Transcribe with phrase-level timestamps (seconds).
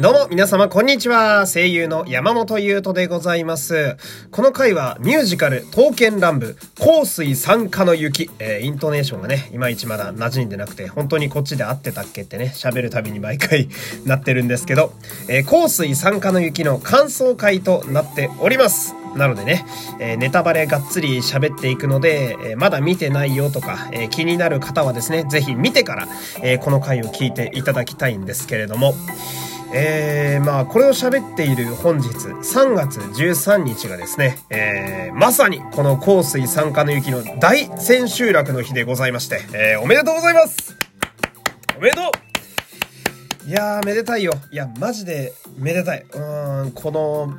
[0.00, 1.46] どうも皆様こんにちは。
[1.46, 3.98] 声優の山本優斗でございます。
[4.30, 8.30] この回はミュージカル刀剣乱舞香水参加の雪。
[8.38, 13.68] えー、イントネーションがね、いまいちまだ馴染んでなくて、本当にこっちで合ってたっけってね、喋るたびに毎回
[14.06, 14.94] なってるんですけど、
[15.28, 18.94] えー、香水参加の雪の感想会となっております。
[19.14, 19.66] なのでね、
[19.98, 26.08] えー、ネタバレがっつり喋っていくので、えー、まだ見てないよとか、えー、気になる方はですね、ぜひ見てから、
[26.42, 28.94] えこの回を聞いていただきたいんですけれども、
[29.74, 40.76] えー、まあ、これを喋っている本日、3月13日がですね、えー、まさにこの香水参加の雪の大千秋楽の日でございまして、えー、おめでとうございます
[41.78, 44.34] おめでとういやー、めでたいよ。
[44.50, 46.04] いや、マジでめでたい。
[46.12, 47.34] うん、この、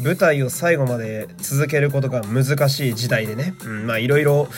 [0.00, 4.48] 舞台を最後まで続けることが難しい時代でね、うん、まあいろいろ、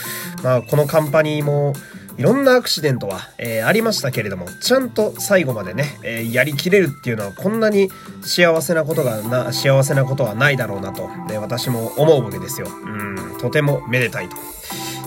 [0.43, 1.73] まあこのカンパニーも、
[2.19, 7.91] いろんなアクシデントは、えー、ありましたけれども、ちゃんと最後までね、えー、やりきれるっていうのはこんなに
[8.23, 12.69] 幸せなことがな、幸せなことはないだろうなと、ね、私も思うわけですよ。
[12.69, 14.37] うん、とてもめでたいと。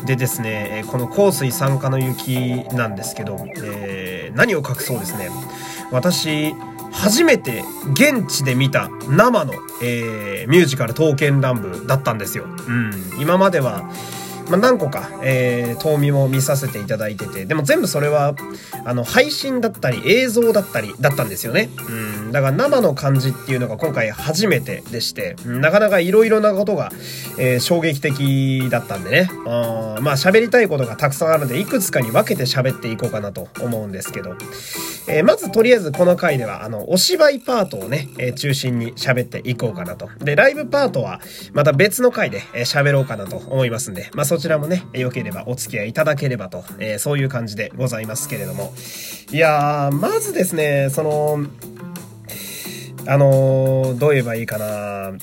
[0.06, 5.30] でですね、この香水参加の雪なんですけど、えー、何を隠そうですね。
[5.92, 6.54] 私、
[6.92, 12.46] 初めて現地で見た生の、えー、ミュージカル刀剣乱舞だったんですよ。
[12.46, 12.92] うん。
[13.20, 13.90] 今までは、
[14.50, 18.36] まあ、何個か、えー、遠見も見させていただいてて、でも全部それは、
[18.84, 21.70] あの、配信だったり、映像だったり、だったんですよね。
[21.88, 22.32] うん。
[22.32, 26.92] だから生の感じっていうのが今回初めてでして、なかなか色々なことが、
[27.38, 29.30] えー、衝撃的だったんでね。
[29.46, 34.36] あまあ、喋りたいことがたくさんあるので、いくつかに分けて喋っていこうかなと思うんですけど、
[35.08, 40.10] えー、まずとりあえずこの回では、あの、お芝居パートをね、えー、中心に喋っていこうかなと。
[40.20, 41.22] で、ライブパートは、
[41.54, 48.74] また別の回で喋ろうかなと思いますんで、まあ、そちらもね、良ければお付き合いいただければと、えー、そういう感じでございますけれども。
[49.32, 51.46] いやー、まずですね、その、
[53.06, 55.14] あのー、どう言えばいいかな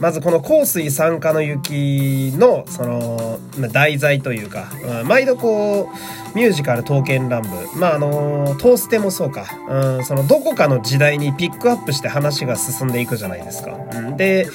[0.00, 3.38] まずこの香水酸化の雪の、その、
[3.72, 5.88] 題材というか、うん、毎度こ
[6.34, 13.78] う、ミュージカル刀剣乱舞、まあ、あのー、トーステもそうか、うん、そのどこかの時代にピックアップして話が進んでいくじゃないですか。
[13.92, 14.48] うん、で、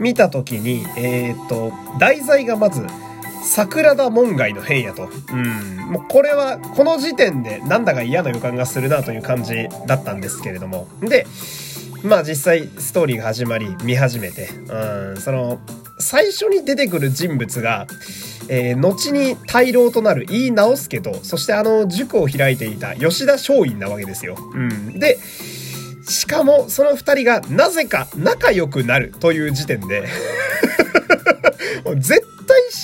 [0.00, 2.84] 見た時に、えー、っと、題材がまず、
[3.42, 5.08] 桜田門外の変やと。
[5.32, 5.76] うん。
[5.92, 10.88] もうこれは、この時点でなんだか嫌な予感がするなという感じだったんですけれども。
[11.00, 11.26] で、
[12.02, 15.60] まあ実際ストーリーが始まり見始めて、うん、その、
[15.98, 17.86] 最初に出てくる人物が、
[18.48, 24.36] えー、後に大老となる井伊直輔と、そしてあの塾を開いていた吉田松陰なわけですよ。
[24.54, 24.98] うん。
[24.98, 25.18] で、
[26.08, 30.08] しかもその二人がなぜか仲良くなるという時点で
[31.96, 32.29] 絶対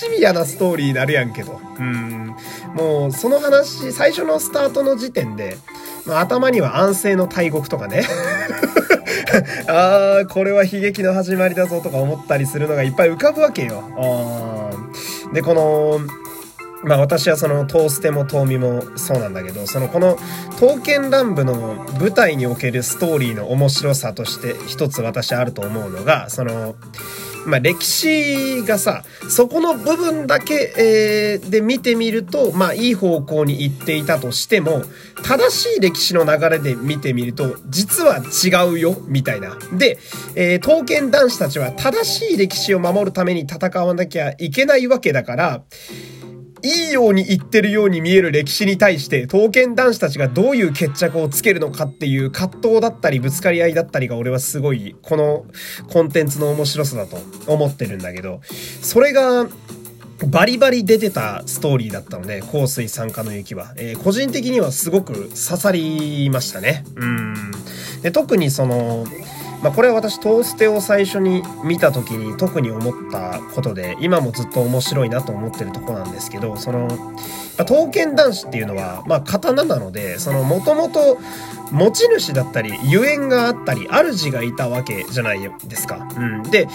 [0.07, 1.59] シビアなストーリーになるやんけど。
[1.79, 2.35] うん。
[2.73, 5.57] もう、その話、最初のスタートの時点で、
[6.05, 8.03] まあ、頭には安政の大国とかね。
[9.67, 13.83] ああ、これは悲劇の始まりだぞとか思ったりするのがいっぱい浮かぶわけよ。
[15.33, 15.99] で、この、
[16.83, 20.17] まあ私はそのトーステもトーミもそうなんだけど、そのこの
[20.51, 26.75] 刀剣乱舞の舞台におけるストーリーの面白さとして一つ私あると思うのが、その、
[27.47, 34.83] まあ、歴史がさ、そこの部分だけ、えー、で見てみると、まあ、いい方向に行っていたとしても、
[35.23, 39.57] 正しい歴史の流れで見てみると、実は違うよ、みたいな。
[39.71, 39.97] で、
[40.35, 45.61] えー、刀剣男子たちは正しい歴史を守るために戦わなきゃいけないわけだから、
[46.63, 55.45] いいように言ってるように見える歴史に対して、刀剣男子たちがどういう決着をつけるのかっていう葛藤だったり、ぶつかり合いだったりが俺はすごい、この
[55.91, 58.41] コンテンツの面白さだと思ってるんだけど、
[58.81, 59.47] それが、
[60.25, 63.73] バリバリ出てたストーリーだったので、香水参加の雪は。
[63.77, 66.83] えー、個人的にはすごく刺さりましたね。
[66.95, 67.35] うん。
[68.01, 69.05] で、特にその、
[69.61, 81.17] まあ、これは私トーステを最初に見た時に特に思ったことで今もずっと面白いなと思ってるとこなんですけどその、ま、刀剣男子っていうのは、まあ、刀なのでそのもともと
[81.71, 86.07] 持ち主だったりゆえんがあったり主がいたわけじゃないですか。
[86.17, 86.67] うん、で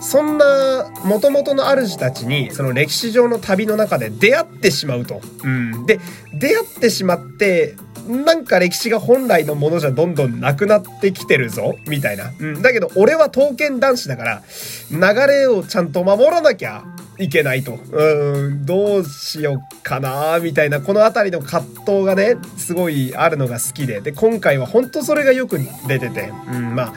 [0.00, 5.20] そんな元々の主たちにその歴史上の旅の中で出会ってしまうと。
[5.44, 6.00] うん、で
[6.32, 7.74] 出会ってしまって
[8.08, 12.32] なんか歴史が本来のものじゃどんどんなくなってきてるぞ、みたいな。
[12.38, 12.62] うん。
[12.62, 14.42] だけど、俺は刀剣男子だから、
[14.90, 16.84] 流れをちゃんと守らなきゃ
[17.18, 17.78] いけないと。
[17.92, 24.00] うん、どうしよっかな、みたいな、このあたりの葛藤がね、すごいあるのが好きで。
[24.00, 26.94] で、今回は本当それがよく出てて、うん、まあ、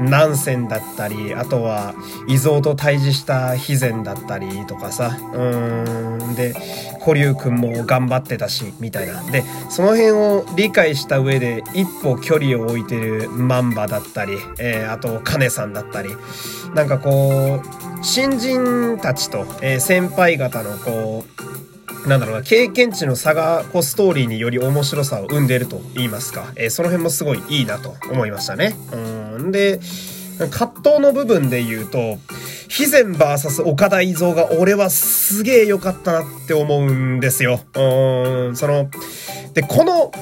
[0.00, 1.94] 南線だったり、あとは、
[2.26, 6.54] 伊蔵と対峙した肥前だったりとかさ、うーん、で、
[7.04, 9.22] 古流くんも頑張ってたし、みたいな。
[9.24, 16.10] で、その辺を理解した上で、一歩距離を置いてるマンバだったり、えー、あと、カネさんだったり、
[16.74, 28.74] なんかこう、新人たちと、えー、先輩方のこう、なんだろうな、経験値の差が、こう、ストーリーにより面白さを生んでいると言いますか、えー、その辺もすごいいいなと思いましたね。
[28.92, 29.19] うん。
[29.40, 29.50] ん。
[29.52, 29.80] で、
[30.50, 32.18] 葛藤の部分で言うと、
[32.68, 37.60] 肥前 VS 岡田伊蔵が俺はすげえ良かったなって思うんですよ。
[37.74, 38.88] うん、その、
[39.54, 40.12] で、この、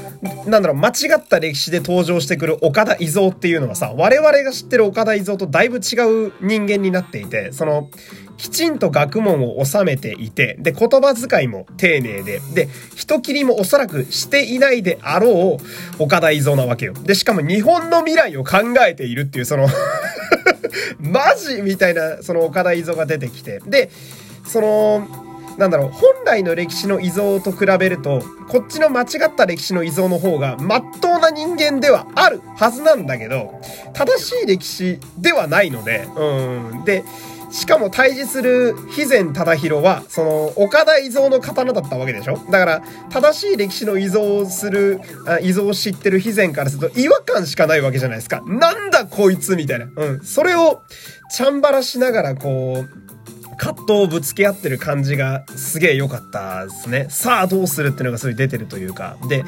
[0.47, 7.91] なんだろう、間違った歴史で登場してくる岡田伊蔵っていうのはさ、我々が知ってる岡田伊蔵とだいぶ違う人間になっていて、その、
[8.39, 16.95] きちんと学問を収めていて、で、言葉遣いも丁寧で、で、人切りもおそらくしていないであろう岡田伊蔵なわけよ。
[16.95, 19.69] で、しかも日本の未来を考えているっていう、その
[21.01, 23.61] マジみたいな、その岡田伊蔵が出てきて。
[23.67, 23.91] で、
[24.47, 25.28] その、
[25.59, 33.61] なんだろう、本来の歴史の遺像と比べると、こっちの間違った歴史の遺像の方が、まっとうな人間ではあるはずなんだけど、
[33.93, 36.85] 正しい歴史ではないので、うん。
[36.85, 37.03] で、
[37.51, 42.35] しかも対峙する肥前忠宏は、その、岡田伊蔵の刀だったわけでしょ？
[42.51, 48.43] だから、正しい歴史の遺像をする、あ遺像を知ってる肥前からすると違和感しかないわけじゃないですか。
[48.47, 49.89] なんだこいつみたいな。
[49.97, 50.21] うん。
[50.21, 50.83] それを、
[51.31, 53.18] チャンバラしながら、こう、
[53.59, 57.07] 葛藤をぶつけ合ってる感じがすげえ良かったですね。
[57.11, 59.17] さあどうするっていうのがすごい出てるというか。
[59.29, 59.45] で、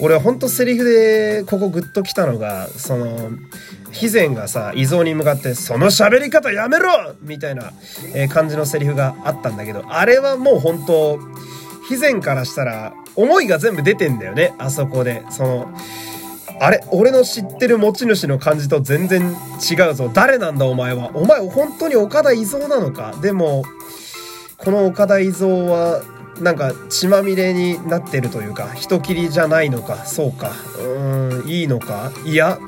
[0.00, 3.30] 俺はほんとセリフでここグッときたのが、その、
[3.92, 7.72] 肥前がさ、伊蔵に向かって、その喋り方やめろみたいな、
[8.14, 11.18] え感じのセリフがあったんだけど、あれはもう本当
[11.82, 15.22] 肥前からしたら、思いが全部出てんだよね、あそこで。
[15.30, 15.74] その、
[16.60, 19.34] あれ俺の知ってる持ち主の感じと全然
[19.70, 20.10] 違うぞ。
[20.12, 21.10] 誰なんだお前は。
[21.14, 23.14] お前本当に岡田伊蔵なのか？
[23.20, 23.64] でも、
[24.58, 26.02] この岡田伊蔵は、
[26.40, 32.12] なんか血まみれになってるというか、人切りじゃないのか、そうか、うーん、いいのか？
[32.24, 32.58] いや、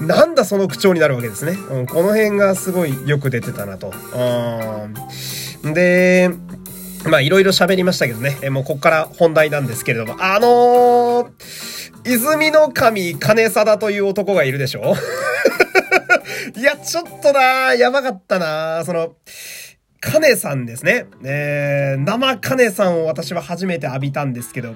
[0.00, 1.52] なんだその口調になるわけですね。
[1.52, 3.92] うん、この辺がすごいよく出てたなと。
[5.64, 5.74] うん。
[5.74, 6.30] で、
[7.06, 11.09] まあいろいろ喋りましたけどね、もうこっから本題なんですけれども、あのー、
[12.14, 14.94] 泉の神金貞という男がいるでしょ？
[16.56, 19.14] いや、ちょっとなやばかったなその、
[20.00, 21.06] 金さんですね。
[21.24, 24.74] えー、生金さんを私は初めて浴びたんですけど、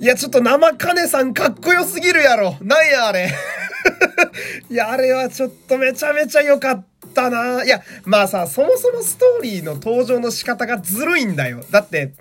[0.00, 2.56] いや、ちょっと生金さんかっこよすぎるやろ。
[2.62, 3.30] なんや、あれ。
[4.70, 7.64] いや、あれはちょっとめちゃめちゃ良かったな。
[7.64, 11.64] いや、まあさ、そもそもストーリーの登場の仕方がずるいんだよ。
[11.70, 12.12] だって、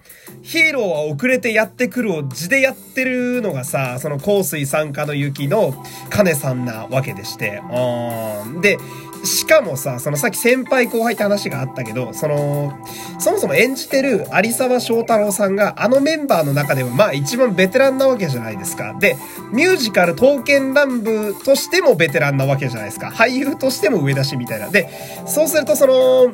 [0.41, 5.73] ヒーローは遅れてやってくるを字でやってるのがさ、その香水参加の雪の
[6.09, 7.61] 金さんなわけでして。
[7.71, 8.61] うん。
[8.61, 8.77] で、
[9.23, 12.73] しかもさ、そのさっき先輩後輩って話があったけど、その、
[13.19, 18.95] そもそも演じてる有沢翔太郎さんがあのメンバーの中ではまあ一番ベテランなわけじゃないですか。
[18.99, 19.17] で、
[19.51, 23.09] ミュージカル刀剣乱舞としてもベテランなわけじゃないですか。
[23.09, 24.69] 俳優としても上だしみたいな。
[24.69, 24.89] で、
[25.27, 26.33] そうするとその、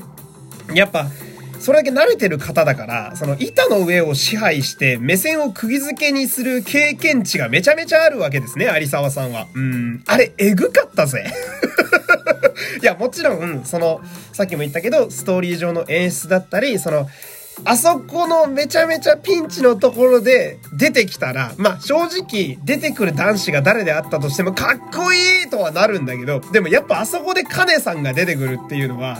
[0.73, 1.07] やっぱ、
[1.59, 9.47] それだけ慣れてる方だから、その板の上を支配して目線を釘付けにする経験値がめちゃめちゃあるわけですね、有沢さんは。
[9.53, 10.03] うん。
[10.05, 11.25] あれ、えぐかったぜ。
[12.81, 14.01] いや、もちろん、その、
[14.33, 17.07] さっきも言ったけど、ストーリー上の演出だったり、その、
[17.63, 29.19] あそこのめちゃめちゃピンチのところで出てきたら、まあ正直出てくる男子が誰であったとしてもかっこいいとはなるんだけど、でもやっぱあそこでカネさんが出てくるっていうのは、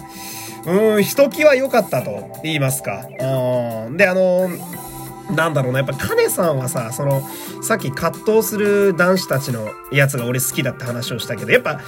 [0.68, 3.08] うん、ひときわ良かったと言いますか。
[3.88, 3.98] うん。
[3.98, 4.50] で、あの、
[5.32, 7.22] なんだろうな、やっぱカネさんはさ、その、
[7.62, 11.82] さっき葛藤する男子たちのやつが俺好きだって話をしたけど、やっぱ、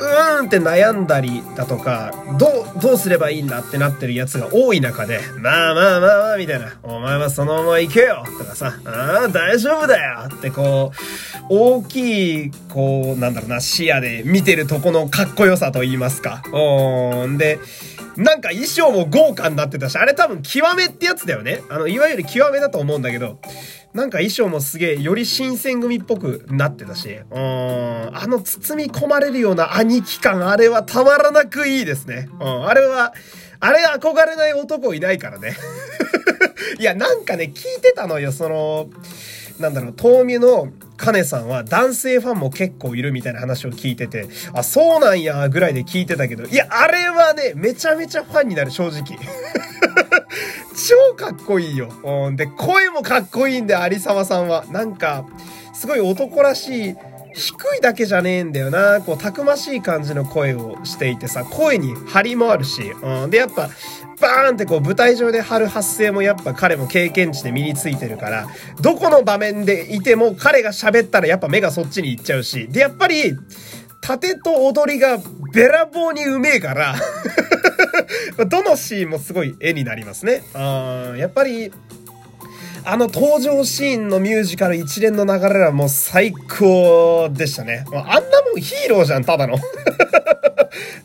[0.00, 16.42] うーんって悩んだりだとか、どう、どうすればいいんだってなってるやつが多い中で、まあまあまあまあ、みたいな、お前はそのまま行けよとかさ、ああ、大丈夫だよってこう、大きい、こう、なんだろうな、視野で見てるとこのかっこよさと言いますか。
[16.52, 17.38] うん。
[17.38, 17.58] で、
[18.18, 21.62] なんか衣装も豪華になってたし、あれ多分極めってやつだよね。
[21.70, 23.38] あの、いわゆる極めだと思うんだけど、
[23.94, 32.28] なんか衣装もすげえ、より新選組っぽくなってたし、うん、あの包み込まれるような兄貴感、あれはたまらなくいいですね。
[32.40, 33.14] うん、あれは、
[33.60, 35.56] あれ憧れない男いないからね。
[36.80, 38.90] いや、なんかね、聞いてたのよ、その、
[39.60, 49.16] なんだろう、豆乳のカネさんは男性ファンも結構いるみたいな話を聞いてて、あ、そうなんや、ぐらいで聞いてたけど、いや、あれはね、めちゃめちゃファンになる、正直。
[50.76, 51.92] 超かっこいいよ。
[52.02, 52.36] うん。
[52.36, 54.64] で、声もかっこいいんで、有沢さんは。
[54.70, 55.24] なんか、
[55.72, 56.96] すごい男らしい
[57.38, 59.00] 低いだけじゃねえんだよな。
[59.00, 63.30] こう、たくましい感じの声をしていてさ、声に張りもあるし、うん。
[63.30, 63.70] で、やっぱ、
[64.20, 68.48] バーンってこう舞台上で張る発声もやっぱ彼も経験値で身についてるから、
[68.80, 73.36] どこの場面でいても彼が喋ったらやっぱ目がそっちに行っちゃうし、で、やっぱり、
[74.00, 75.18] 盾と踊りが
[75.52, 76.94] べらぼうにうめえから
[78.46, 80.42] どのシーンもすごい絵になりますね。
[80.54, 81.72] あやっぱり、
[82.90, 87.84] あの登場シーンのミュージカル一連の流れはもう最高でしたね。
[87.92, 89.58] あんなもんヒーローじゃん、ただの。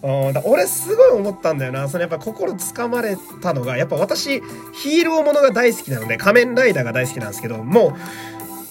[0.45, 1.89] 俺すごい思ったんだよな。
[1.89, 7.93] そのやっぱ心つかまれたのが、やっぱ私ヒーローものが大好きなので、仮面ライダーが大好きなんですけど、もう、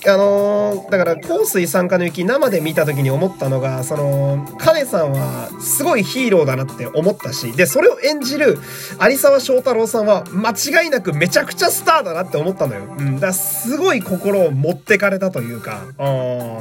[0.05, 8.59] あのー、だから、香水参加の雪生で見た時に思ったのが、その、カネさんはすごいヒーローだなって思ったし、で、それを演じる
[9.01, 12.83] 有沢翔太郎さんは間違いなくめちゃくちゃスターだなって思ったのよ。
[12.99, 13.15] うん。
[13.15, 16.09] だからすごい心を持ってかれたというか、う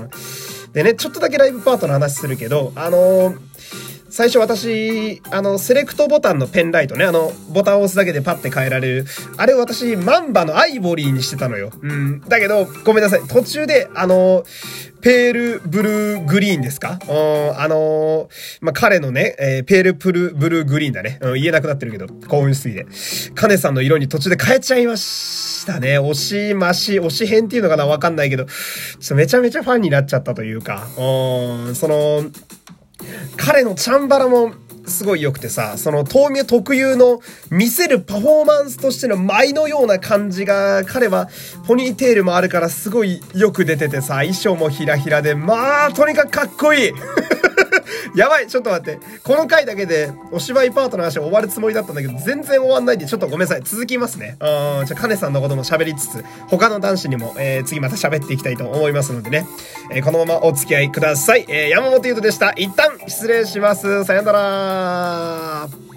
[0.05, 0.09] ん。
[0.73, 9.05] でね、ちょっとだけライブパートの話するけど、あのー最初私、あの、セレクトボタンのペンライトね、あの、ボタンを押すだけでパッて変えられる。
[9.37, 11.71] あれを私、マンバのアイボリーにしてたのよ。
[11.81, 12.19] うん。
[12.27, 13.21] だけど、ごめんなさい。
[13.21, 14.43] 途中で、あの、
[14.99, 16.99] ペールブルーグリーンですか？
[17.09, 21.17] うん、あのまあ、彼のね、えー、ペールプルブルーグリーンだね。
[21.21, 22.85] うん、言えなくなってるけど、興奮しすぎて。
[23.33, 25.97] カネさんの色に途中で変えちゃいましたね。
[25.97, 27.87] 押し増し、押し変っていうのかな？
[27.87, 28.51] わかんないけど、ちょ
[29.05, 32.23] っとめちゃめちゃファンになっちゃったというか、うん、その、
[33.37, 34.53] 彼のチャンバラも
[34.85, 41.29] すごい良くてさ、その豆乳特有の見せるパフォーマンスとしての舞のような感じが、彼は
[41.67, 46.91] ポニーテールもあるからすごいよく出ててさ、衣装もひらひらで、まあ、とにかくかっこいい。
[48.15, 48.99] やばい、ちょっと待って。
[49.23, 53.61] この回だけでお芝居パートの話終わるつもりだったんだけど、全然終わんないんで、ちょっとごめんなさい。
[53.63, 54.37] 続きますね。
[54.39, 59.47] うん、じゃあ、カネさんのことも喋りつつ、他の男子にも、えー、次また喋っていきたいと思いますのでね。
[59.91, 61.45] えー、このままお付き合いください。
[61.47, 62.51] えー、山本優斗でした。
[62.53, 64.03] 一旦失礼します。
[64.05, 65.90] さよなら